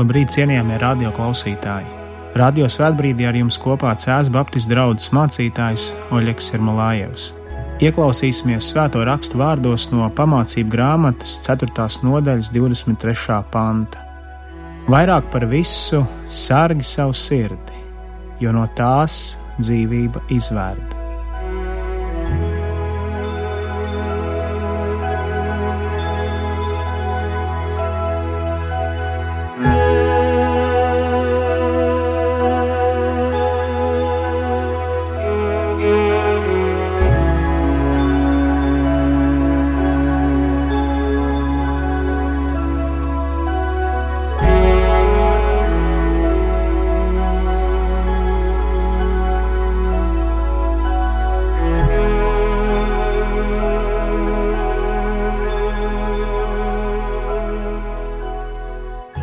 Labrīt, 0.00 0.30
cienījamie 0.32 0.78
radio 0.80 1.10
klausītāji! 1.12 1.90
Radio 2.40 2.70
svētbrīdī 2.72 3.26
ar 3.28 3.36
jums 3.36 3.58
kopā 3.60 3.90
Cēzus 4.00 4.32
Baptistu 4.32 4.72
draugs 4.72 5.10
mācītājs 5.12 5.90
Oļegs 6.16 6.46
Irmalājevs. 6.56 7.26
Ieklausīsimies 7.84 8.70
svēto 8.72 9.02
rakstu 9.04 9.42
vārdos 9.42 9.90
no 9.92 10.06
pamācību 10.16 10.72
grāmatas 10.72 11.34
4. 11.44 11.68
nodaļas 12.06 12.48
23. 12.54 13.42
panta. 13.52 14.06
Vairāk 14.88 15.28
par 15.34 15.44
visu 15.50 16.00
sargi 16.24 16.86
savu 16.94 17.12
sirdi, 17.12 17.84
jo 18.40 18.56
no 18.56 18.64
tās 18.78 19.34
dzīvība 19.60 20.24
izvērta. 20.32 20.99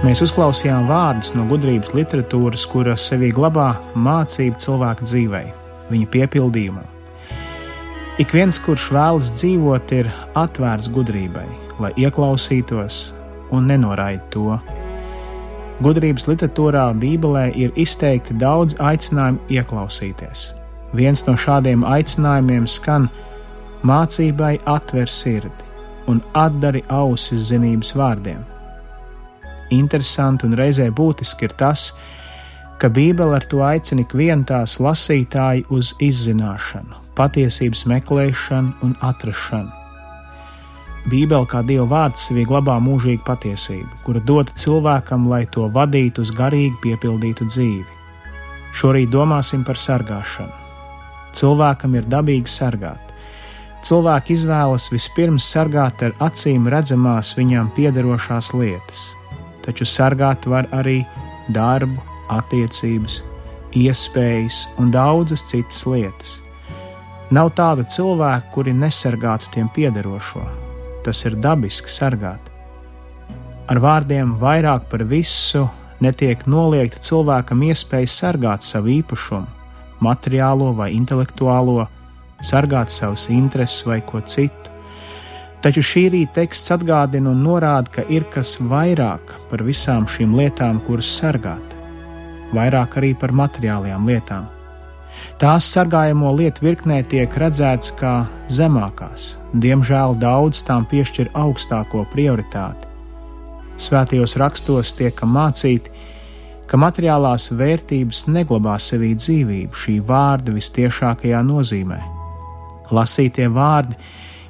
Mēs 0.06 0.20
uzklausījām 0.22 0.86
vārdus 0.86 1.32
no 1.34 1.42
gudrības 1.50 1.96
literatūras, 1.98 2.68
kura 2.70 2.94
sevī 3.02 3.32
glabā 3.34 3.72
mācību 3.98 4.60
cilvēka 4.62 5.06
dzīvē, 5.08 5.40
viņa 5.90 6.10
piepildījumā. 6.14 6.84
Ik 8.22 8.36
viens, 8.38 8.60
kurš 8.62 8.92
vēlas 8.94 9.32
dzīvot, 9.34 9.94
ir 9.98 10.12
atvērts 10.38 10.92
gudrībai, 10.94 11.48
lai 11.82 11.90
ieklausītos 11.98 13.00
un 13.50 13.66
nenoraidītu 13.72 14.28
to. 14.36 14.60
Gudrības 15.82 16.28
literatūrā 16.30 16.84
Bībelē 17.02 17.48
ir 17.58 17.74
izteikti 17.74 18.38
daudz 18.38 18.78
aicinājumu 18.78 19.50
ieklausīties. 19.50 20.52
Viens 20.94 21.26
no 21.26 21.34
šādiem 21.34 21.82
aicinājumiem 21.86 22.70
skan: 22.70 23.10
mācībai 23.82 24.60
atver 24.70 25.10
sirdi 25.10 25.66
un 26.06 26.22
atdari 26.38 26.84
ausis 27.00 27.50
zinības 27.50 27.96
vārdiem 27.98 28.46
interesanti 29.74 30.48
un 30.48 30.56
reizē 30.58 30.90
būtiski 30.92 31.48
ir 31.48 31.56
tas, 31.58 31.92
ka 32.78 32.90
Bībele 32.94 33.36
ar 33.40 33.46
to 33.50 33.64
aicina 33.66 34.06
ikvienu 34.06 34.46
tās 34.48 34.78
lasītāju 34.84 35.66
uz 35.74 35.96
izzināšanu, 36.04 37.02
patiesības 37.18 37.86
meklēšanu 37.90 38.74
un 38.86 38.96
atrašanu. 39.02 39.74
Bībele 41.08 41.48
kā 41.48 41.62
Dieva 41.64 41.88
vārds 41.88 42.28
sevī 42.28 42.44
glabā 42.48 42.76
mūžīgu 42.84 43.24
patiesību, 43.26 44.02
kura 44.04 44.20
dota 44.20 44.52
cilvēkam, 44.60 45.30
lai 45.32 45.46
to 45.48 45.70
vadītu 45.72 46.26
uz 46.26 46.34
garīgi 46.36 46.76
piepildītu 46.84 47.48
dzīvi. 47.48 47.86
Šorīt 48.76 49.10
domāsim 49.14 49.64
par 49.66 49.80
sargāšanu. 49.80 50.52
Cilvēkam 51.38 51.96
ir 51.96 52.10
dabīgi 52.12 52.52
sargāt. 52.52 53.14
Cilvēki 53.88 54.36
izvēlas 54.36 54.90
vispirms 54.92 55.48
sargāt 55.48 56.04
ar 56.04 56.16
acīm 56.28 56.68
redzamās 56.68 57.32
viņām 57.38 57.72
piederošās 57.78 58.52
lietas, 58.58 59.04
taču 59.68 59.86
sargāt 59.88 60.48
var 60.48 60.68
arī 60.76 61.02
darbu, 61.54 62.00
attiecības, 62.32 63.22
iespējas 63.76 64.66
un 64.80 64.92
daudzas 64.92 65.44
citas 65.48 65.84
lietas. 65.88 66.38
Nav 67.32 67.52
tādu 67.60 67.84
cilvēku, 67.92 68.54
kuri 68.54 68.74
nesargātu 68.74 69.52
tiem 69.52 69.68
piederošo. 69.76 70.46
Tas 71.04 71.26
ir 71.28 71.36
dabiski 71.44 71.92
sargāt. 71.92 72.40
Ar 73.68 73.82
vārdiem 73.84 74.32
vairāk 74.40 74.88
par 74.92 75.04
visu 75.04 75.66
netiek 76.04 76.46
noliegta 76.48 77.02
cilvēkam 77.04 77.66
iespēja 77.68 78.08
sargāt 78.12 78.64
savu 78.64 78.94
īpašumu, 78.96 79.48
materiālo 80.00 80.72
vai 80.78 80.94
intelektuālo, 80.96 81.88
sargāt 82.40 82.94
savas 82.94 83.28
intereses 83.34 83.84
vai 83.88 84.00
ko 84.08 84.24
citu 84.24 84.77
Taču 85.62 85.82
šī 85.82 86.04
rīta 86.14 86.42
teksts 86.42 86.72
atgādina 86.76 87.32
un 87.34 87.42
norāda, 87.42 87.90
ka 87.98 88.04
ir 88.14 88.28
kas 88.34 88.58
vairāk 88.62 89.34
par 89.50 89.64
visām 89.66 90.06
šīm 90.10 90.36
lietām, 90.38 90.80
kuras 90.86 91.10
sargāt, 91.18 91.74
vairāk 92.54 93.00
arī 93.02 93.16
par 93.18 93.34
materiālajām 93.34 94.06
lietām. 94.08 94.46
Tās 95.42 95.66
sargājamo 95.74 96.30
lietu 96.38 96.66
virknē 96.66 97.00
tiek 97.10 97.34
redzēts 97.42 97.90
kā 97.98 98.28
zemākās, 98.54 99.32
diemžēl 99.54 100.14
daudz 100.22 100.62
tām 100.68 100.86
piešķir 100.90 101.32
augstāko 101.34 102.04
prioritāti. 102.14 102.86
Svētajos 103.82 104.38
rakstos 104.42 104.94
tiek 104.98 105.22
mācīti, 105.26 105.94
ka 106.70 106.78
materiālās 106.82 107.52
vērtības 107.54 108.26
neglabā 108.30 108.76
sevī 108.82 109.14
dzīvību 109.18 109.78
šī 109.78 109.98
vārda 110.06 110.54
vistiešākajā 110.56 111.42
nozīmē. 111.46 112.00
Lasītie 112.94 113.48
vārdi 113.54 113.98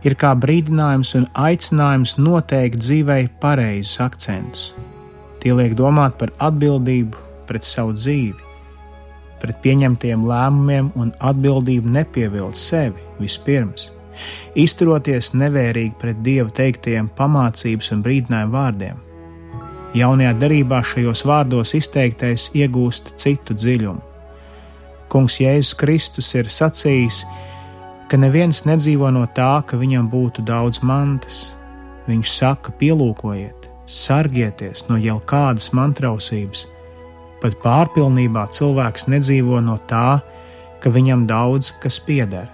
ir 0.06 0.16
kā 0.20 0.34
brīdinājums 0.38 1.14
un 1.20 1.28
aicinājums 1.34 2.18
noteikt 2.20 2.82
dzīvei 2.82 3.30
pareizus 3.42 4.00
akcentus. 4.04 4.74
Tie 5.42 5.54
liek 5.54 5.78
domāt 5.78 6.18
par 6.20 6.34
atbildību 6.44 7.26
pret 7.48 7.64
savu 7.64 7.94
dzīvi, 7.96 8.36
pret 9.42 9.60
pieņemtiem 9.64 10.26
lēmumiem 10.28 10.92
un 10.98 11.14
atbildību 11.24 11.94
nepievilt 11.94 12.58
sevi 12.58 13.02
vispirms, 13.22 13.92
izturoties 14.58 15.34
nevērīgi 15.38 15.96
pret 16.02 16.22
Dieva 16.26 16.50
teiktajiem 16.54 17.10
pamācības 17.18 17.94
un 17.94 18.04
brīdinājumu 18.06 18.58
vārdiem. 18.58 19.04
Jaunajā 19.98 20.34
darbā 20.42 20.82
šajos 20.84 21.24
vārdos 21.26 21.74
izteiktais 21.78 22.52
iegūst 22.58 23.16
citu 23.18 23.56
dziļumu. 23.58 24.04
Kungs 25.08 25.38
Jēzus 25.40 25.78
Kristus 25.80 26.34
ir 26.36 26.50
sacījis, 26.52 27.22
ka 27.24 27.47
ka 28.08 28.18
neviens 28.18 28.64
nedzīvo 28.68 29.10
no 29.12 29.26
tā, 29.36 29.60
ka 29.68 29.78
viņam 29.80 30.08
būtu 30.12 30.44
daudz 30.48 30.80
mantas. 30.84 31.58
Viņš 32.08 32.32
saka, 32.32 32.72
pielūkojiet, 32.80 33.68
sargieties 33.84 34.86
no 34.88 34.96
jau 35.00 35.18
kādas 35.28 35.74
mantrausības. 35.76 36.66
Pat 37.42 37.58
pārpilnībā 37.64 38.48
cilvēks 38.56 39.10
nedzīvo 39.12 39.60
no 39.62 39.76
tā, 39.90 40.22
ka 40.80 40.94
viņam 40.94 41.26
daudz 41.28 41.74
kas 41.84 42.00
pieder. 42.00 42.48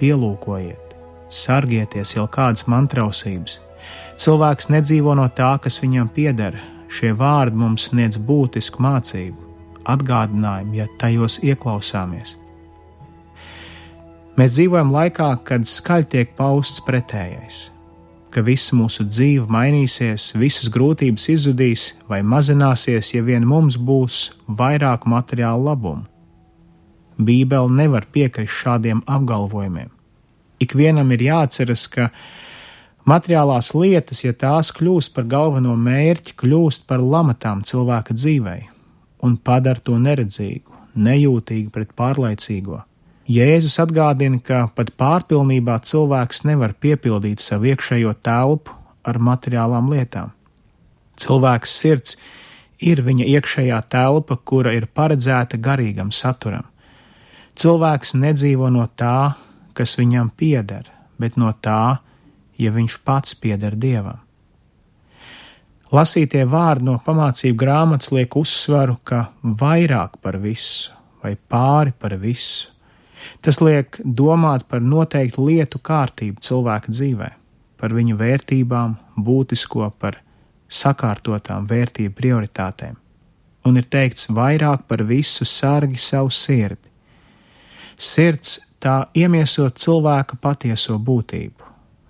Pielūkojiet, 0.00 0.96
sargieties 1.32 2.16
jau 2.16 2.26
kādas 2.28 2.66
mantrausības. 2.68 3.60
Cilvēks 4.18 4.70
nedzīvo 4.72 5.14
no 5.16 5.28
tā, 5.28 5.54
kas 5.62 5.78
viņam 5.82 6.10
pieder. 6.12 6.58
Šie 6.90 7.12
vārdi 7.18 7.58
mums 7.58 7.88
sniedz 7.90 8.18
būtisku 8.18 8.82
mācību, 8.82 9.38
atgādinājumu, 9.94 10.76
ja 10.78 10.86
tajos 11.00 11.38
ieklausāmies. 11.42 12.36
Mēs 14.36 14.58
dzīvojam 14.58 14.90
laikā, 14.92 15.30
kad 15.48 15.62
skaļi 15.64 16.06
tiek 16.12 16.32
pausts 16.36 16.82
pretējais, 16.84 17.70
ka 18.34 18.42
visa 18.44 18.76
mūsu 18.76 19.06
dzīve 19.08 19.46
mainīsies, 19.48 20.34
visas 20.36 20.68
grūtības 20.74 21.24
izzudīs 21.32 21.84
vai 22.04 22.18
mazināsies, 22.20 23.14
ja 23.14 23.22
vien 23.24 23.46
mums 23.48 23.78
būs 23.80 24.18
vairāk 24.58 25.06
materiālu 25.08 25.70
labumu. 25.70 26.04
Bībele 27.16 27.72
nevar 27.72 28.04
piekrist 28.12 28.52
šādiem 28.60 29.00
apgalvojumiem. 29.08 29.88
Ikvienam 30.60 31.14
ir 31.16 31.24
jāatceras, 31.30 31.86
ka 31.88 32.10
materiālās 33.08 33.70
lietas, 33.72 34.20
ja 34.20 34.36
tās 34.36 34.68
kļūst 34.76 35.14
par 35.16 35.24
galveno 35.32 35.78
mērķi, 35.80 36.34
kļūst 36.36 36.84
par 36.90 37.00
lamatām 37.00 37.64
cilvēka 37.64 38.12
dzīvei 38.12 38.66
un 39.24 39.40
padara 39.40 39.80
to 39.80 39.96
neredzīgu, 39.96 40.76
nejūtīgu 41.08 41.72
pret 41.72 41.96
pārlaicīgo. 41.96 42.82
Jēzus 43.26 43.80
atgādina, 43.82 44.38
ka 44.38 44.68
pat 44.70 44.92
pārpilnībā 44.94 45.80
cilvēks 45.82 46.44
nevar 46.46 46.76
piepildīt 46.78 47.42
savu 47.42 47.72
iekšējo 47.72 48.12
telpu 48.22 48.76
ar 49.02 49.18
materiālām 49.18 49.88
lietām. 49.90 50.30
Cilvēks 51.18 51.72
sirds 51.74 52.14
ir 52.78 53.02
viņa 53.02 53.26
iekšējā 53.26 53.80
telpa, 53.90 54.36
kura 54.36 54.76
ir 54.76 54.86
paredzēta 54.86 55.58
garīgam 55.58 56.12
saturam. 56.14 56.68
Cilvēks 57.58 58.14
nedzīvo 58.14 58.70
no 58.70 58.86
tā, 58.94 59.34
kas 59.74 59.96
viņam 59.98 60.30
pieder, 60.30 60.86
bet 61.18 61.34
no 61.34 61.50
tā, 61.50 61.98
ja 62.62 62.70
viņš 62.70 63.00
pats 63.02 63.34
pieder 63.34 63.74
dievam. 63.74 64.22
Lasītie 65.90 66.44
vārdi 66.46 66.86
no 66.86 67.00
pamācību 67.02 67.58
grāmatas 67.58 68.14
liek 68.14 68.38
uzsvaru, 68.38 69.00
ka 69.02 69.32
vairāk 69.42 70.20
par 70.22 70.38
visu 70.38 70.94
vai 71.24 71.34
pāri 71.34 71.90
par 71.90 72.14
visu 72.22 72.75
Tas 73.42 73.60
liek 73.60 73.98
domāt 74.04 74.66
par 74.68 74.82
noteiktu 74.82 75.46
lietu 75.46 75.80
kārtību 75.82 76.42
cilvēka 76.42 76.92
dzīvē, 76.92 77.30
par 77.80 77.94
viņu 77.96 78.16
vērtībām, 78.20 78.96
būtisko, 79.16 79.90
par 79.98 80.20
sakārtotām 80.68 81.66
vērtību 81.70 82.14
prioritātēm, 82.18 82.96
un 83.66 83.78
ir 83.78 83.86
teikts 83.90 84.30
vairāk 84.34 84.86
par 84.88 85.04
visu 85.06 85.46
sargi 85.46 86.00
savu 86.00 86.32
sirdi. 86.34 86.90
Sirds 87.96 88.58
tā 88.82 89.06
iemiesot 89.16 89.78
cilvēka 89.80 90.36
patieso 90.42 90.98
būtību, 90.98 91.64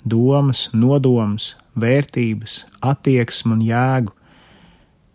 domas, 0.04 0.68
nodomus, 0.74 1.54
vērtības, 1.76 2.64
attieksmi 2.80 3.56
un 3.56 3.64
jēgu. 3.66 4.14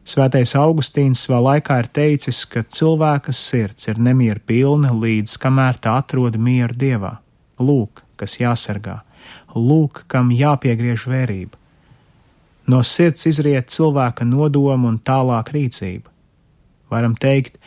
Svētais 0.02 0.56
Augustīns 0.58 1.22
savā 1.28 1.40
laikā 1.46 1.78
ir 1.84 1.88
teicis, 1.94 2.42
ka 2.50 2.64
cilvēka 2.66 3.34
sirds 3.38 3.86
ir 3.92 4.00
nemieru 4.02 4.42
pilna 4.50 4.96
līdz 4.98 5.36
kamēr 5.44 5.78
tā 5.78 5.94
atrod 6.02 6.40
mieru 6.42 6.74
dievā. 6.74 7.12
Lūk, 7.62 8.02
kas 8.18 8.40
jāsargā, 8.42 9.04
lūk, 9.54 10.04
kam 10.10 10.34
jāpiegriež 10.34 11.06
vērība. 11.06 11.54
No 12.66 12.82
sirds 12.82 13.28
izriet 13.30 13.70
cilvēka 13.70 14.26
nodoma 14.26 14.90
un 14.90 14.98
tālāk 15.06 15.54
rīcība. 15.54 16.10
Varam 16.90 17.14
teikt, 17.14 17.60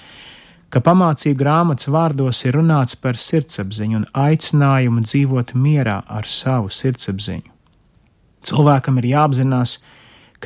ka 0.75 0.83
pamācību 0.83 1.39
grāmatas 1.39 1.87
vārdos 1.87 2.43
ir 2.49 2.59
runāts 2.59 2.99
par 2.99 3.15
sirdsapziņu 3.15 4.01
un 4.03 4.09
aicinājumu 4.11 5.07
dzīvot 5.07 5.55
mierā 5.55 6.01
ar 6.11 6.27
savu 6.27 6.73
sirdsapziņu. 6.75 7.53
Cilvēkam 8.45 8.99
ir 9.01 9.15
jāapzinās, 9.15 9.79
ka 9.79 9.95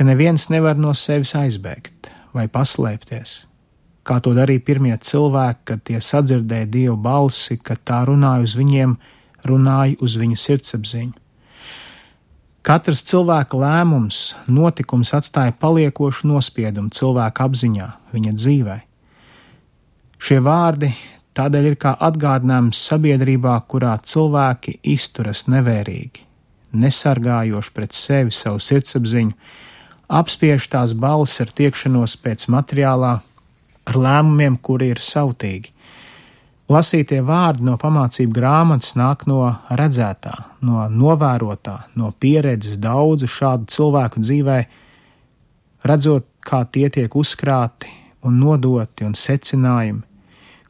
neviens 0.09 0.49
nevar 0.53 0.79
no 0.79 0.95
sevis 0.95 1.35
aizbēgt 1.39 2.11
vai 2.35 2.49
paslēpties. 2.53 3.45
Kā 4.09 4.19
to 4.25 4.33
darīja 4.37 4.65
pirmie 4.65 4.95
cilvēki, 4.97 5.65
kad 5.69 5.85
tie 5.85 6.01
sadzirdēja 6.01 6.69
dievu 6.73 6.97
balsi, 6.97 7.59
kad 7.61 7.83
tā 7.85 8.03
runāja 8.09 8.47
uz 8.47 8.55
viņiem, 8.57 8.95
runāja 9.49 9.99
uz 10.05 10.17
viņu 10.21 10.39
sirdsapziņu. 10.41 11.13
Katrs 12.65 13.05
cilvēka 13.09 13.57
lēmums, 13.57 14.35
notikums 14.49 15.15
atstāja 15.17 15.55
paliekošu 15.57 16.29
nospiedumu 16.29 16.93
cilvēka 16.93 17.47
apziņā, 17.49 17.89
viņa 18.13 18.33
dzīvēm. 18.37 18.85
Šie 20.19 20.41
vārdi 20.43 20.91
tādēļ 21.39 21.69
ir 21.71 21.77
kā 21.79 21.93
atgādinājums 22.03 22.81
sabiedrībā, 22.89 23.55
kurā 23.71 23.93
cilvēki 24.03 24.81
izturas 24.83 25.45
nevērīgi, 25.47 26.25
nesargājoši 26.75 27.75
pret 27.77 27.95
sevi 27.95 28.35
savu 28.35 28.59
sirdsapziņu, 28.63 29.37
apspiež 30.09 30.69
tās 30.73 30.95
balss 30.97 31.41
ar 31.45 31.53
tiekšanos 31.53 32.17
pēc 32.25 32.49
materiālā, 32.53 33.19
ar 33.89 33.97
lēmumiem, 33.97 34.57
kuri 34.61 34.93
ir 34.95 35.03
sautīgi. 35.05 35.75
Lasītie 36.69 37.23
vārdi 37.25 37.65
no 37.65 37.79
pamācību 37.81 38.35
grāmatas 38.37 38.93
nāk 38.99 39.25
no 39.29 39.41
redzētā, 39.73 40.35
no 40.61 40.85
novērotā, 40.93 41.79
no 41.97 42.11
pieredzes 42.21 42.77
daudzu 42.77 43.29
šādu 43.33 43.71
cilvēku 43.73 44.21
dzīvē, 44.21 44.59
redzot, 45.89 46.27
kā 46.45 46.65
tie 46.69 46.91
tiek 46.93 47.15
uzkrāti 47.17 47.89
un 48.25 48.37
nodoti 48.41 49.07
un 49.09 49.17
secinājumi, 49.17 50.05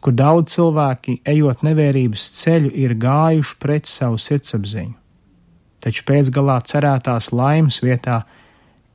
kur 0.03 0.15
daudz 0.15 0.55
cilvēki, 0.55 1.19
ejot 1.27 1.67
nevērības 1.67 2.31
ceļu, 2.39 2.71
ir 2.79 2.95
gājuši 3.03 3.59
pret 3.59 3.91
savu 3.91 4.23
sirdsapziņu. 4.23 4.95
Taču 5.83 6.05
pēcgalā 6.07 6.61
cerētās 6.67 7.33
laimes 7.35 7.83
vietā 7.83 8.23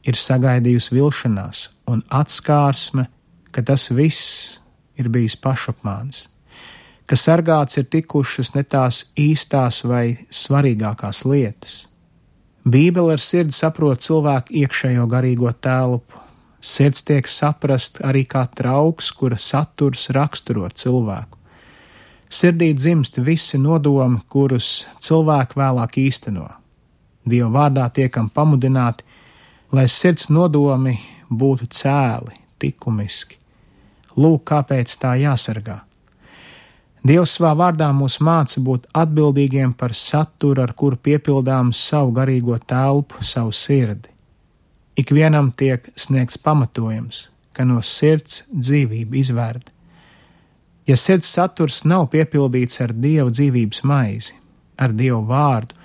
ir 0.04 0.20
sagaidījusi 0.20 0.96
vilšanās 0.96 1.68
un 1.92 2.04
atskārsme, 2.12 3.08
ka 3.52 3.64
tas 3.64 3.90
viss 3.92 4.60
ir 5.00 5.10
bijis 5.10 5.36
pašapmāns, 5.40 6.28
ka 7.06 7.18
sargāts 7.20 7.80
ir 7.82 7.88
tikušas 7.92 8.54
ne 8.56 8.64
tās 8.64 9.06
īstās 9.20 9.84
vai 9.88 10.18
svarīgākās 10.32 11.24
lietas. 11.30 11.84
Bībele 12.64 13.18
ar 13.18 13.22
sirdi 13.22 13.56
saprot 13.56 14.04
cilvēku 14.04 14.56
iekšējo 14.64 15.08
garīgo 15.12 15.52
telpu, 15.52 16.24
Sirds 16.64 17.04
tiek 17.04 17.28
saprast 17.28 17.98
arī 18.08 18.22
kā 18.24 18.46
trauks, 18.56 19.10
kura 19.12 19.36
saturs 19.36 20.08
raksturo 20.16 20.70
cilvēku. 20.72 21.36
Sirdī 22.32 22.70
dzimst 22.74 23.20
visi 23.20 23.60
nodomi, 23.60 24.22
kurus 24.32 24.86
cilvēki 25.04 25.60
vēlāk 25.60 25.98
īsteno. 26.00 26.48
Dieva 27.28 27.50
vārdā 27.52 27.90
tiekam 27.92 28.30
pamudināti, 28.32 29.04
lai 29.74 29.88
sirds 29.90 30.30
nodomi 30.30 31.00
būtu 31.34 31.68
cēli, 31.74 32.38
likumiski. 32.62 33.40
Lūk, 34.16 34.46
kāpēc 34.52 34.94
tā 35.02 35.16
jāsargā. 35.18 35.82
Dievs 37.04 37.34
savā 37.36 37.52
vārdā 37.60 37.90
mūs 37.92 38.20
māca 38.24 38.62
būt 38.64 38.86
atbildīgiem 38.96 39.74
par 39.76 39.92
saturu, 39.98 40.62
ar 40.64 40.72
kuru 40.78 40.96
piepildām 40.96 41.74
savu 41.76 42.14
garīgo 42.16 42.56
telpu, 42.64 43.20
savu 43.26 43.52
sirdi. 43.52 44.08
Ikvienam 44.96 45.50
tiek 45.52 45.90
sniegts 46.00 46.38
pamatojums, 46.40 47.26
ka 47.52 47.66
no 47.68 47.82
sirds 47.84 48.46
dzīvība 48.54 49.20
izvērta. 49.20 49.74
Ja 50.88 50.96
sirds 51.00 51.28
saturs 51.34 51.82
nav 51.84 52.08
piepildīts 52.14 52.80
ar 52.84 52.94
dievu 52.94 53.34
dzīvības 53.34 53.84
maizi, 53.88 54.38
ar 54.78 54.94
dievu 54.96 55.24
vārdu, 55.28 55.76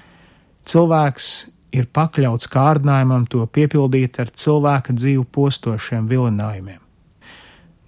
cilvēks 0.68 1.32
ir 1.72 1.88
pakļauts 1.92 2.48
kārdinājumam 2.52 3.26
to 3.30 3.44
piepildīt 3.46 4.20
ar 4.22 4.30
cilvēka 4.32 4.94
dzīvu 4.96 5.24
postošiem 5.32 6.08
vilinājumiem. 6.08 6.80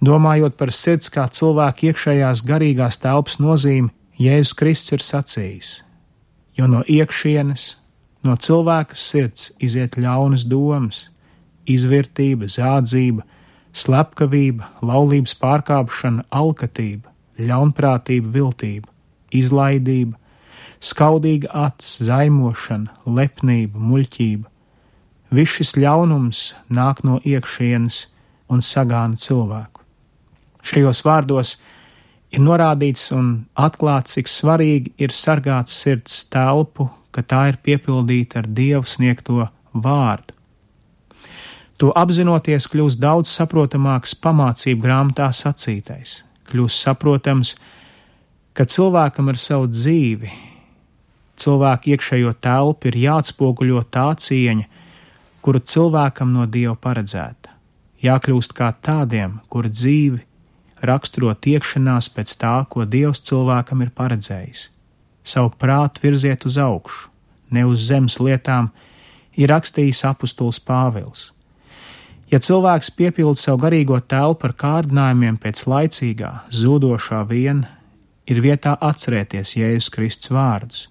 Domājot 0.01 0.57
par 0.57 0.71
sirds 0.73 1.11
kā 1.13 1.27
cilvēka 1.29 1.91
iekšējās 1.91 2.41
garīgās 2.45 2.97
telpas 3.01 3.37
nozīmi, 3.41 3.91
Jēzus 4.21 4.55
Kristus 4.57 4.97
ir 4.97 5.05
sacījis: 5.05 5.69
Jo 6.57 6.67
no 6.69 6.81
iekšienes, 6.85 7.77
no 8.25 8.35
cilvēka 8.37 8.97
sirds 8.97 9.51
iziet 9.61 9.97
ļaunas 9.97 10.45
domas, 10.49 11.07
izvērtība, 11.69 12.49
zādzība, 12.49 13.25
slepkavība, 13.73 14.67
laulības 14.85 15.33
pārkāpšana, 15.41 16.25
alkatība, 16.29 17.13
ļaunprātība, 17.39 18.33
viltība, 18.35 18.89
izlaidība, 19.31 20.17
skaudīga 20.81 21.51
acs, 21.67 21.99
zaimošana, 22.05 22.95
lepnība, 23.05 23.79
muļķība. 23.79 24.49
Viss 25.31 25.59
šis 25.59 25.77
ļaunums 25.79 26.41
nāk 26.73 27.05
no 27.07 27.19
iekšienes 27.23 28.01
un 28.51 28.63
sagāna 28.65 29.19
cilvēku. 29.21 29.85
Šajos 30.61 31.03
vārdos 31.05 31.55
ir 32.33 32.43
norādīts 32.43 33.11
un 33.15 33.31
atklāts, 33.55 34.17
cik 34.17 34.29
svarīgi 34.29 34.93
ir 35.01 35.15
sargāt 35.15 35.71
sirds 35.71 36.25
telpu, 36.31 36.89
ka 37.11 37.23
tā 37.23 37.47
ir 37.51 37.61
piepildīta 37.63 38.41
ar 38.41 38.47
Dievu 38.47 38.87
sniegto 38.87 39.47
vārdu. 39.73 40.35
To 41.81 41.89
apzinoties, 41.97 42.67
kļūst 42.69 42.99
daudz 43.01 43.31
saprotamāks 43.33 44.13
pamācību 44.21 44.83
grāmatā 44.83 45.31
sacītais, 45.33 46.19
kļūst 46.51 46.85
saprotams, 46.85 47.55
ka 48.53 48.67
cilvēkam 48.69 49.31
ar 49.31 49.39
savu 49.41 49.71
dzīvi, 49.71 50.29
cilvēku 51.41 51.95
iekšējo 51.95 52.33
telpu 52.43 52.91
ir 52.91 52.97
jāatspoguļo 53.01 53.83
tā 53.93 54.09
cieņa, 54.25 54.67
kuru 55.41 55.61
cilvēkam 55.73 56.33
no 56.35 56.45
Dieva 56.45 56.75
paredzēta, 56.77 57.55
jākļūst 58.05 58.53
kā 58.57 58.69
tādiem, 58.85 59.39
kuru 59.49 59.71
dzīvi 59.73 60.21
raksturo 60.85 61.33
tiekšanās 61.33 62.09
pēc 62.13 62.35
tā, 62.41 62.53
ko 62.69 62.85
Dievs 62.85 63.21
cilvēkam 63.27 63.83
ir 63.85 63.91
paredzējis. 63.97 64.69
Savu 65.23 65.51
prātu 65.61 66.01
virziet 66.05 66.45
uz 66.49 66.57
augšu, 66.61 67.09
ne 67.53 67.65
uz 67.69 67.85
zemes 67.89 68.17
lietām, 68.21 68.71
ir 69.37 69.51
rakstījis 69.53 70.05
apustulis 70.09 70.59
Pāvils. 70.59 71.29
Ja 72.31 72.39
cilvēks 72.39 72.93
piepilda 72.95 73.37
savu 73.37 73.59
garīgo 73.65 73.99
telpu 73.99 74.47
ar 74.47 74.55
kārdinājumiem 74.55 75.37
pēc 75.41 75.65
laicīgā, 75.67 76.31
zudošā 76.49 77.25
viena, 77.27 77.67
ir 78.25 78.39
vietā 78.39 78.77
atcerēties 78.79 79.57
Jēzus 79.59 79.91
Kristus 79.91 80.31
vārdus, 80.31 80.85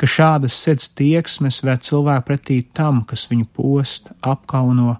ka 0.00 0.08
šādas 0.08 0.56
sirds 0.56 0.88
tieksmes 0.96 1.60
ved 1.60 1.82
cilvēku 1.84 2.24
pretī 2.30 2.62
tam, 2.64 3.02
kas 3.04 3.26
viņu 3.28 3.44
posta, 3.52 4.14
apkauno, 4.24 4.94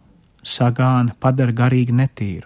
sagāna, 0.45 1.14
padara 1.16 1.54
garīgi 1.57 1.97
netīru. 1.97 2.45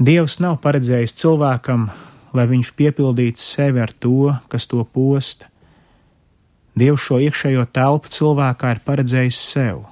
Dievs 0.00 0.40
nav 0.42 0.56
paredzējis 0.64 1.14
cilvēkam, 1.20 1.86
lai 2.34 2.46
viņš 2.50 2.72
piepildītu 2.74 3.42
sevi 3.44 3.82
ar 3.84 3.92
to, 3.92 4.32
kas 4.50 4.66
to 4.66 4.82
posta. 4.82 5.46
Dievs 6.74 7.06
šo 7.06 7.20
iekšējo 7.22 7.68
telpu 7.70 8.10
cilvēkā 8.10 8.74
ir 8.74 8.82
paredzējis 8.86 9.40
sev, 9.52 9.84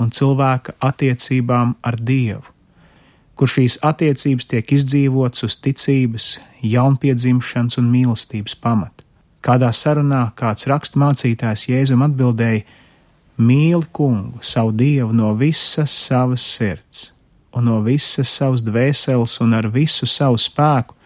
un 0.00 0.12
cilvēka 0.14 0.78
attiecībām 0.88 1.74
ar 1.84 2.00
Dievu, 2.00 2.44
kur 3.36 3.50
šīs 3.50 3.82
attiecības 3.84 4.48
tiek 4.48 4.72
izdzīvotas 4.78 5.44
uz 5.50 5.58
ticības, 5.60 6.36
jaunpiedzimšanas 6.64 7.76
un 7.82 7.90
mīlestības 7.92 8.56
pamata. 8.56 8.95
Kādā 9.44 9.70
sarunā 9.74 10.22
kāds 10.38 10.66
raksturmācītājs 10.70 11.66
Jēzum 11.70 12.04
atbildēja: 12.06 12.64
Mīli 13.36 13.84
kungu, 13.92 14.40
savu 14.40 14.72
dievu 14.72 15.12
no 15.12 15.34
visas 15.36 15.92
savas 15.92 16.44
sirds, 16.44 17.10
un 17.52 17.68
no 17.68 17.80
visas 17.84 18.32
savas 18.32 18.64
dvēseles, 18.64 19.36
un 19.44 19.52
ar 19.54 19.68
visu 19.72 20.08
savu 20.08 20.40
spēku, 20.40 20.96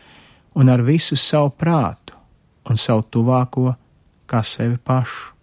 un 0.54 0.70
ar 0.70 0.82
visu 0.86 1.18
savu 1.18 1.50
prātu, 1.50 2.14
un 2.70 2.78
savu 2.78 3.02
tuvāko 3.10 3.74
kā 4.30 4.44
sevi 4.46 4.78
pašu. 4.78 5.34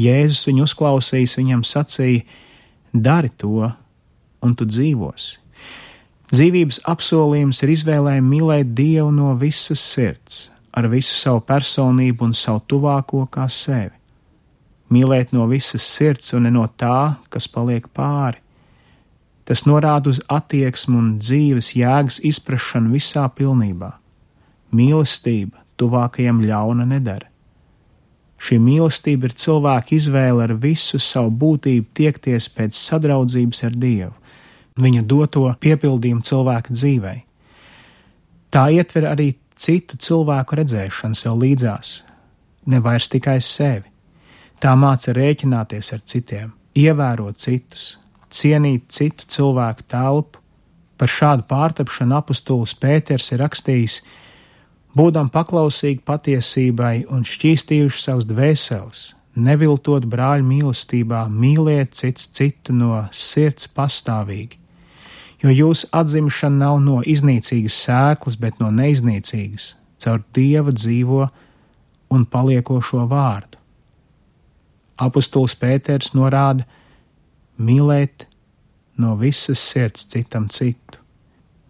Jēzus 0.00 0.48
viņu 0.48 0.66
uzklausījis, 0.66 1.36
viņam 1.38 1.62
sacīja: 1.66 2.24
Dari 2.90 3.30
to, 3.38 3.70
un 4.42 4.56
tu 4.56 4.66
dzīvosi. 4.66 5.38
Dzīvības 6.30 6.84
apsolījums 6.90 7.58
ir 7.64 7.72
izvēlēt 7.74 8.22
mīlēt 8.22 8.70
Dievu 8.78 9.10
no 9.14 9.32
visas 9.38 9.82
sirds, 9.82 10.48
ar 10.72 10.86
visu 10.90 11.14
savu 11.14 11.40
personību 11.46 12.28
un 12.28 12.36
savu 12.36 12.62
tuvāko 12.68 13.24
kā 13.32 13.46
sevi. 13.50 13.96
Mīlēt 14.90 15.32
no 15.32 15.46
visas 15.50 15.86
sirds 15.86 16.32
un 16.34 16.46
ne 16.46 16.50
no 16.54 16.66
tā, 16.66 17.14
kas 17.30 17.46
paliek 17.48 17.86
pāri. 17.94 18.40
Tas 19.46 19.64
norāda 19.66 20.10
uz 20.10 20.20
attieksmu 20.30 20.98
un 20.98 21.08
dzīves 21.18 21.72
jēgas 21.78 22.20
izpratšanu 22.26 22.94
visā 22.94 23.26
pilnībā. 23.34 23.90
Mīlestība 24.74 25.62
tuvākajam 25.78 26.42
ļauna 26.46 26.86
nedara. 26.90 27.26
Šī 28.40 28.56
mīlestība 28.62 29.28
ir 29.28 29.34
cilvēka 29.36 29.94
izvēle 29.98 30.46
ar 30.46 30.54
visu 30.62 30.98
savu 31.02 31.32
būtību 31.42 31.90
tiekties 31.94 32.48
pēc 32.54 32.78
sadraudzības 32.78 33.66
ar 33.68 33.74
Dievu, 33.76 34.14
viņa 34.80 35.02
doto 35.04 35.44
piepildījumu 35.60 36.24
cilvēka 36.24 36.72
dzīvei. 36.72 37.18
Tā 38.50 38.64
ietver 38.74 39.10
arī 39.10 39.34
citu 39.60 39.98
cilvēku 40.00 40.56
redzēšanu 40.60 41.18
sev 41.18 41.36
līdzās, 41.40 42.00
ne 42.70 42.80
vairs 42.80 43.10
tikai 43.12 43.38
sevi. 43.44 43.88
Tā 44.60 44.74
māca 44.76 45.12
rēķināties 45.16 45.92
ar 45.96 46.02
citiem, 46.04 46.52
ievērot 46.76 47.38
citus, 47.40 47.94
cienīt 48.32 48.88
citu 48.92 49.28
cilvēku 49.28 49.86
telpu. 49.88 50.40
Par 51.00 51.08
šādu 51.08 51.46
pārtapšanu 51.48 52.18
apustulis 52.18 52.74
Pēters 52.76 53.30
ir 53.32 53.40
rakstījis, 53.40 54.02
būdam 54.96 55.30
paklausīgi 55.32 56.02
patiesībai 56.04 57.06
un 57.08 57.24
šķīstījuši 57.24 58.02
savus 58.04 58.28
dvēseles, 58.28 59.04
neviltot 59.40 60.04
brāļu 60.04 60.44
mīlestībā, 60.50 61.24
mīliet 61.32 61.96
cits 61.96 62.28
citu 62.36 62.76
no 62.76 63.06
sirds 63.16 63.70
pastāvīgi, 63.72 64.59
jo 65.42 65.52
jūsu 65.52 65.88
atzimšana 65.96 66.66
nav 66.66 66.80
no 66.84 67.00
iznīcīgas 67.06 67.76
sēklas, 67.86 68.36
bet 68.40 68.60
no 68.60 68.70
neiznīcīgas, 68.74 69.74
caur 70.00 70.22
dieva 70.36 70.72
dzīvo 70.74 71.28
un 72.12 72.26
paliekošo 72.26 73.06
vārdu. 73.10 73.56
Apostols 75.00 75.56
Pēters 75.56 76.12
norāda 76.12 76.66
mīlēt 77.56 78.26
no 79.00 79.14
visas 79.16 79.62
sirds 79.62 80.04
citam 80.12 80.50
citu, 80.52 81.00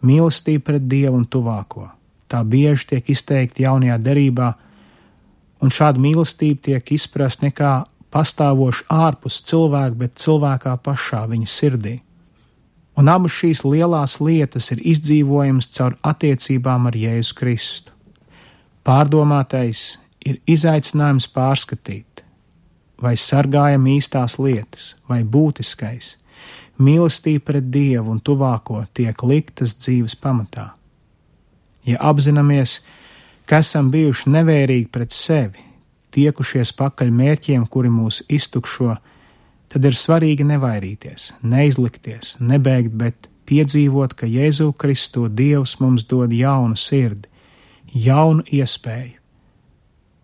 mīlestība 0.02 0.72
pret 0.72 0.88
dievu 0.90 1.20
un 1.20 1.28
tuvāko. 1.30 1.86
Tā 2.30 2.42
bieži 2.46 2.88
tiek 2.94 3.08
izteikta 3.10 3.66
jaunajā 3.68 3.98
derībā, 4.02 4.50
un 5.62 5.70
šāda 5.70 6.02
mīlestība 6.02 6.62
tiek 6.70 6.92
izprast 6.94 7.44
nekā 7.46 7.72
pastāvoša 8.10 8.86
ārpus 8.90 9.42
cilvēka, 9.46 9.98
bet 9.98 10.18
cilvēkā 10.18 10.74
pašā 10.82 11.26
viņa 11.30 11.50
sirdī 11.50 11.98
un 13.00 13.09
abas 13.09 13.33
šīs 13.33 13.64
lielās 13.64 14.19
lietas 14.21 14.71
ir 14.75 14.83
izdzīvojamas 14.92 15.71
caur 15.76 15.97
attiecībām 16.04 16.88
ar 16.90 16.99
Jēzu 17.00 17.37
Kristu. 17.38 17.95
Pārdomātais 18.85 19.95
ir 20.26 20.40
izaicinājums 20.49 21.28
pārskatīt, 21.33 22.25
vai 23.00 23.14
sargājam 23.16 23.87
īstās 23.88 24.37
lietas, 24.40 24.95
vai 25.09 25.23
būtiskais, 25.25 26.16
mīlestība 26.80 27.52
pret 27.52 27.71
Dievu 27.73 28.16
un 28.16 28.21
tuvāko 28.21 28.85
tiek 28.97 29.25
liktas 29.25 29.76
dzīves 29.78 30.16
pamatā. 30.21 30.71
Ja 31.88 32.00
apzināmies, 32.11 32.80
ka 33.49 33.61
esam 33.64 33.88
bijuši 33.92 34.33
nevērīgi 34.33 34.88
pret 34.92 35.14
sevi, 35.16 35.64
tiekušies 36.12 36.75
pakaļ 36.76 37.12
mērķiem, 37.16 37.64
kuri 37.71 37.92
mūs 37.92 38.23
iztukšo, 38.28 38.97
tad 39.70 39.86
ir 39.86 39.96
svarīgi 39.96 40.46
nevairīties, 40.48 41.30
neizlikties, 41.46 42.36
nebeigt, 42.42 42.94
bet 42.98 43.28
piedzīvot, 43.50 44.16
ka 44.18 44.28
Jēzu 44.30 44.72
Kristu 44.78 45.28
Dievs 45.28 45.76
mums 45.82 46.06
dod 46.10 46.34
jaunu 46.34 46.78
sirdi, 46.78 47.28
jaunu 47.94 48.44
iespēju. 48.50 49.16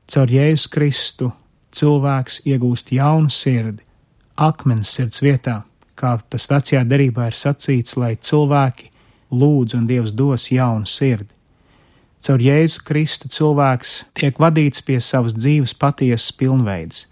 Caur 0.06 0.30
Jēzu 0.30 0.70
Kristu 0.70 1.30
cilvēks 1.74 2.42
iegūst 2.46 2.92
jaunu 2.94 3.30
sirdi, 3.32 3.82
akmens 4.36 4.92
sirds 4.94 5.22
vietā, 5.22 5.62
kā 5.98 6.16
tas 6.30 6.46
vecajā 6.50 6.84
derībā 6.86 7.30
ir 7.30 7.38
sacīts, 7.38 7.96
lai 7.98 8.14
cilvēki 8.14 8.92
lūdz 9.34 9.78
un 9.78 9.88
Dievs 9.90 10.14
dos 10.14 10.50
jaunu 10.52 10.86
sirdi. 10.86 11.32
Caur 12.22 12.42
Jēzu 12.42 12.82
Kristu 12.86 13.30
cilvēks 13.30 13.98
tiek 14.18 14.38
vadīts 14.42 14.82
pie 14.82 14.98
savas 15.02 15.34
dzīves 15.38 15.74
patiesas 15.78 16.32
pilnveidas 16.34 17.06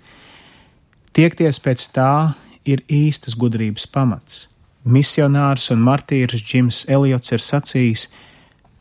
Tiekties 1.15 1.61
pēc 1.63 1.83
tā 1.95 2.35
ir 2.67 2.81
īstas 2.91 3.37
gudrības 3.39 3.85
pamats. 3.87 4.49
Misionārs 4.83 5.69
un 5.71 5.83
martīrs 5.87 6.41
Džims 6.43 6.81
Eliots 6.91 7.31
ir 7.31 7.43
sacījis: 7.45 8.09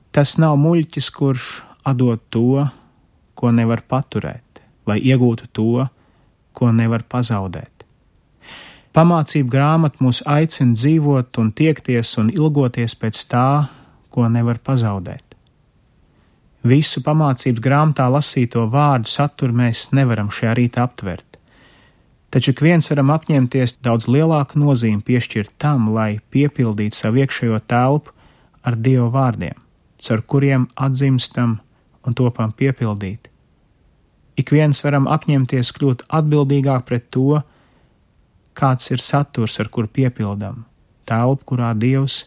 Tas 0.09 0.31
nav 0.41 0.55
muļķis, 0.57 1.09
kurš 1.13 1.49
atdod 1.85 2.23
to, 2.33 2.63
ko 3.37 3.51
nevar 3.53 3.83
paturēt, 3.85 4.63
lai 4.89 4.97
iegūtu 4.97 5.45
to, 5.53 5.85
ko 6.57 6.71
nevar 6.73 7.05
pazaudēt. 7.05 7.85
Pamācība 8.97 9.53
grāmata 9.53 10.01
mūs 10.01 10.23
aicina 10.25 10.73
dzīvot 10.73 11.37
un 11.37 11.51
tiekties 11.53 12.15
un 12.17 12.31
ilgoties 12.33 12.97
pēc 12.97 13.21
tā, 13.29 13.47
ko 14.09 14.25
nevar 14.29 14.57
pazaudēt. 14.57 15.37
Visu 16.65 17.05
pamācības 17.05 17.61
grāmatā 17.61 18.09
lasīto 18.09 18.65
vārdu 18.73 19.13
saturu 19.13 19.53
mēs 19.61 19.91
nevaram 19.93 20.33
šajā 20.33 20.57
rītā 20.57 20.87
aptvert 20.89 21.32
taču 22.33 22.49
ik 22.51 22.63
viens 22.65 22.89
varam 22.89 23.11
apņemties 23.13 23.77
daudz 23.85 24.07
lielāku 24.09 24.57
nozīmi 24.57 25.03
piešķirt 25.05 25.53
tam, 25.61 25.91
lai 25.93 26.17
piepildītu 26.33 26.97
savu 26.97 27.21
iekšējo 27.21 27.59
telpu 27.69 28.15
ar 28.65 28.77
Dieva 28.79 29.11
vārdiem, 29.13 29.59
caur 30.01 30.23
kuriem 30.25 30.65
atzimstam 30.73 31.59
un 32.01 32.17
topam 32.17 32.51
piepildīti. 32.57 33.29
Ik 34.41 34.49
viens 34.49 34.81
varam 34.81 35.05
apņemties 35.13 35.69
kļūt 35.77 36.07
atbildīgāk 36.09 36.87
pret 36.89 37.05
to, 37.13 37.43
kāds 38.57 38.89
ir 38.89 39.01
saturs, 39.01 39.59
ar 39.61 39.69
kuru 39.69 39.91
piepildam, 39.93 40.63
telpu, 41.05 41.45
kurā 41.53 41.73
Dievs 41.77 42.23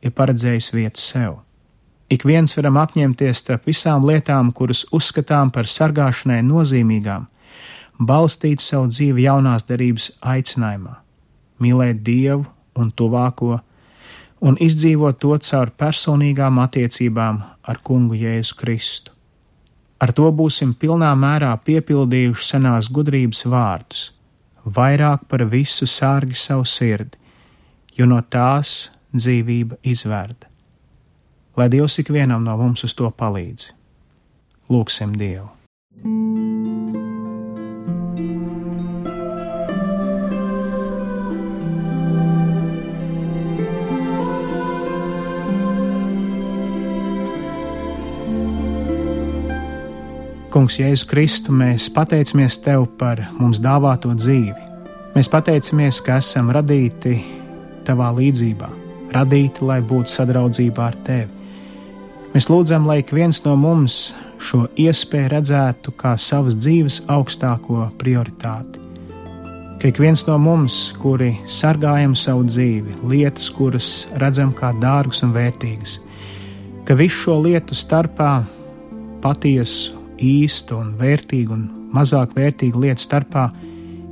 ir 0.00 0.14
paredzējis 0.16 0.70
vietu 0.72 1.04
sev. 1.04 1.36
Ik 2.12 2.24
viens 2.28 2.56
varam 2.56 2.80
apņemties 2.80 3.44
starp 3.44 3.68
visām 3.68 4.08
lietām, 4.08 4.54
kuras 4.56 4.86
uzskatām 4.92 5.52
par 5.52 5.68
sargāšanai 5.68 6.40
nozīmīgām, 6.44 7.28
balstīt 8.06 8.62
savu 8.62 8.90
dzīvi 8.90 9.26
jaunās 9.26 9.66
derības 9.68 10.10
aicinājumā, 10.20 10.96
mīlēt 11.62 12.02
Dievu 12.06 12.46
un 12.78 12.90
tuvāko, 12.90 13.58
un 14.42 14.58
izdzīvot 14.60 15.20
to 15.22 15.36
caur 15.38 15.70
personīgām 15.78 16.58
attiecībām 16.62 17.42
ar 17.62 17.82
Kungu 17.84 18.18
Jēzu 18.18 18.58
Kristu. 18.58 19.12
Ar 20.02 20.10
to 20.10 20.26
būsim 20.34 20.72
pilnā 20.74 21.12
mērā 21.14 21.52
piepildījuši 21.62 22.48
senās 22.48 22.88
gudrības 22.90 23.44
vārdus: 23.46 24.08
vairāk 24.66 25.28
par 25.30 25.46
visu 25.46 25.86
sārgi 25.86 26.34
savu 26.34 26.66
sirdi, 26.66 27.18
jo 27.94 28.08
no 28.10 28.18
tās 28.22 28.90
dzīvība 29.14 29.78
izvērta. 29.82 30.50
Lai 31.56 31.68
Dievs 31.68 32.00
ikvienam 32.00 32.42
no 32.42 32.56
mums 32.56 32.82
uz 32.82 32.96
to 32.98 33.10
palīdz. 33.12 33.70
Lūksim 34.72 35.14
Dievu! 35.20 35.52
Kungs, 50.52 50.74
Jēzu 50.76 51.06
Kristu, 51.08 51.52
mēs 51.56 51.86
pateicamies 51.96 52.58
Tev 52.60 52.82
par 53.00 53.22
mums 53.38 53.56
dāvāto 53.64 54.10
dzīvi. 54.12 54.66
Mēs 55.14 55.30
pateicamies, 55.32 56.02
ka 56.04 56.18
esam 56.20 56.50
radīti 56.52 57.14
Tavā 57.86 58.10
līdzībā, 58.12 58.68
radīti, 59.14 59.64
lai 59.64 59.78
būtu 59.80 60.12
sadraudzībā 60.12 60.88
ar 60.90 60.98
Tevi. 61.06 61.48
Mēs 62.34 62.50
lūdzam, 62.52 62.84
lai 62.84 62.98
ik 63.00 63.14
viens 63.16 63.40
no 63.46 63.54
mums 63.56 63.96
šo 64.44 64.66
iespēju 64.76 65.30
redzētu 65.32 65.94
kā 65.96 66.12
savas 66.20 66.58
dzīves 66.60 67.00
augstāko 67.08 67.86
prioritāti. 67.96 68.84
Ka 69.80 69.88
ik 69.88 70.02
viens 70.04 70.26
no 70.28 70.36
mums, 70.36 70.82
kuri 71.00 71.30
sargājam 71.48 72.12
savu 72.12 72.44
dzīvi, 72.50 72.98
lietas, 73.08 73.48
kuras 73.56 74.04
redzam 74.20 74.52
kā 74.52 74.74
dārgas 74.84 75.24
un 75.24 75.32
vērtīgas, 75.32 75.96
ka 76.84 77.00
visu 77.00 77.22
šo 77.24 77.40
lietu 77.48 77.72
starpā 77.72 78.42
patiesu 79.24 80.01
īsta 80.22 80.76
un 80.78 80.92
vērtīga 80.98 81.54
un 81.54 81.64
mazāk 81.94 82.36
vērtīga 82.36 82.80
lieta 82.84 83.02
starpā 83.02 83.48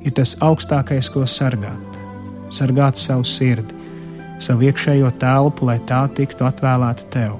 ir 0.04 0.14
tas 0.16 0.36
augstākais, 0.44 1.10
ko 1.12 1.26
sargāt. 1.28 1.98
Sargāt 2.50 2.98
savu 2.98 3.24
sirdi, 3.28 3.76
savu 4.42 4.66
iekšējo 4.68 5.12
telpu, 5.20 5.68
lai 5.68 5.78
tā 5.86 6.02
tiktu 6.16 6.46
atvēlēta 6.48 7.06
tev. 7.14 7.38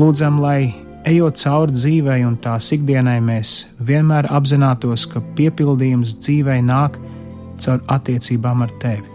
Lūdzam, 0.00 0.40
lai 0.42 0.72
ejot 1.06 1.38
cauri 1.38 1.74
dzīvei 1.76 2.24
un 2.26 2.36
tās 2.40 2.70
ikdienai, 2.74 3.18
mēs 3.22 3.66
vienmēr 3.78 4.30
apzinātos, 4.32 5.06
ka 5.10 5.22
piepildījums 5.36 6.16
dzīvei 6.18 6.62
nāk 6.64 6.98
caur 7.60 7.82
attiecībām 7.92 8.64
ar 8.64 8.72
tevi. 8.82 9.10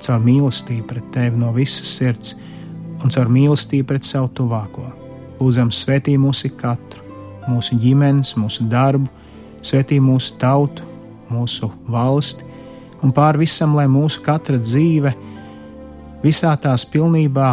caur 0.00 0.22
mīlestību 0.24 0.86
pret 0.88 1.10
tevi 1.12 1.36
no 1.36 1.50
visas 1.52 1.90
sirds 1.98 2.32
un 3.04 3.10
caur 3.12 3.28
mīlestību 3.28 3.86
pret 3.86 4.06
savu 4.08 4.30
tuvāko. 4.32 4.86
Lūdzam, 5.40 5.68
svētī 5.68 6.14
mūsu 6.16 6.48
katru, 6.56 7.02
mūsu 7.50 7.78
ģimenes, 7.80 8.36
mūsu 8.38 8.66
darbu, 8.70 9.10
svētī 9.62 9.98
mūsu 10.02 10.36
tautu, 10.40 10.86
mūsu 11.30 11.70
valsti 11.90 12.46
un 13.02 13.12
pār 13.16 13.38
visam, 13.40 13.74
lai 13.76 13.86
mūsu 13.90 14.22
katra 14.24 14.58
dzīve 14.60 15.12
visā 16.24 16.52
tās 16.60 16.84
pilnībā 16.88 17.50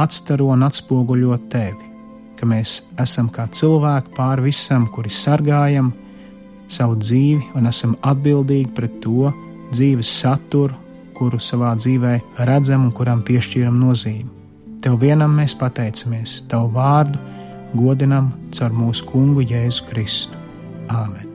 atstaro 0.00 0.50
un 0.54 0.64
atspoguļo 0.66 1.38
tevi, 1.52 1.90
ka 2.38 2.48
mēs 2.48 2.80
esam 3.00 3.30
kā 3.32 3.46
cilvēki 3.46 4.14
pār 4.16 4.42
visam, 4.44 4.88
kuri 4.92 5.12
sargājam 5.12 5.92
savu 6.70 6.98
dzīvi 6.98 7.52
un 7.58 7.66
esam 7.70 7.96
atbildīgi 8.06 8.70
pret 8.74 9.00
to 9.04 9.32
dzīves 9.70 10.10
saturu, 10.20 10.76
kuru 11.14 11.40
savā 11.42 11.74
dzīvē 11.76 12.14
redzam 12.48 12.86
un 12.88 12.92
kuram 12.96 13.22
piešķīram 13.26 13.76
nozīmi. 13.76 14.28
Tev 14.80 14.96
vienam 15.02 15.34
mēs 15.36 15.52
pateicamies, 15.60 16.40
Tavu 16.48 16.70
vārdu 16.72 17.18
godinam 17.74 18.32
caur 18.56 18.74
mūsu 18.74 19.06
kungu 19.10 19.46
Jēzu 19.46 19.88
Kristu. 19.90 20.38
Āmen! 20.90 21.29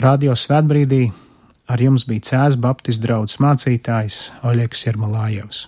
Radio 0.00 0.32
svētbrīdī 0.32 1.10
ar 1.68 1.82
jums 1.84 2.06
bija 2.08 2.24
Cēzus 2.24 2.56
Baptistu 2.62 3.04
draugs 3.04 3.36
mācītājs 3.42 4.30
Oļegs 4.48 4.86
Jermalājevs. 4.86 5.58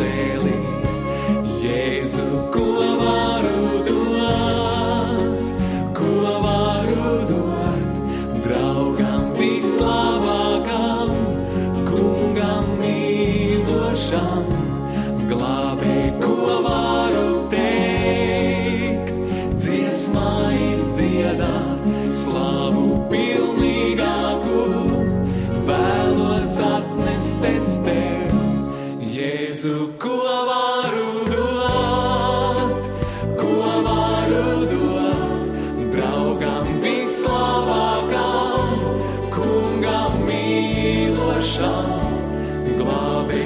say. 0.00 0.29